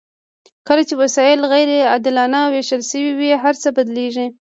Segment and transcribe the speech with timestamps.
[0.67, 4.27] کله چې وسایل غیر عادلانه ویشل شوي وي هرڅه بدلیږي.